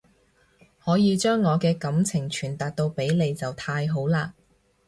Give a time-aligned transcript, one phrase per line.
[0.83, 4.31] 可以將我嘅感情傳達到俾你就太好喇